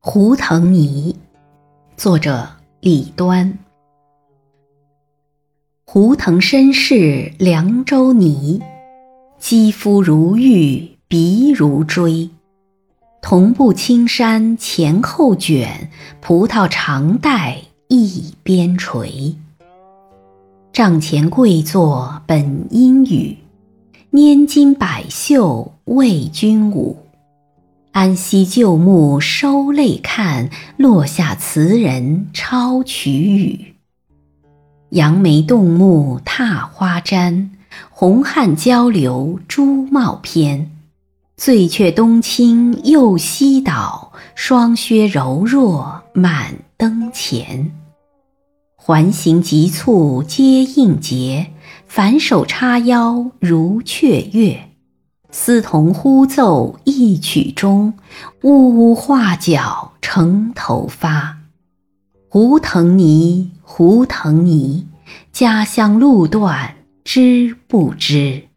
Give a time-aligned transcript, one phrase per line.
[0.00, 1.16] 胡腾尼，
[1.96, 2.48] 作者
[2.80, 3.58] 李端。
[5.84, 8.62] 胡腾身世凉州泥，
[9.40, 12.30] 肌肤如玉，鼻如锥。
[13.20, 15.90] 同步青山前后卷，
[16.20, 19.34] 葡萄长带一边垂。
[20.72, 23.36] 帐前跪坐本应语，
[24.12, 26.96] 拈金百袖为君舞。
[27.98, 33.74] 安西旧木收泪看，落下词人抄曲语。
[34.90, 37.48] 杨梅动目踏花毡，
[37.90, 40.70] 红汉交流朱帽偏。
[41.36, 47.72] 醉却东倾又西倒，霜靴柔弱满灯前。
[48.76, 51.50] 环形急促皆应节，
[51.88, 54.67] 反手叉腰如雀跃。
[55.30, 57.92] 丝桐忽奏一曲中，
[58.42, 61.36] 呜呜画角成头发。
[62.30, 64.88] 胡腾泥，胡腾泥，
[65.30, 68.47] 家乡路段知不知？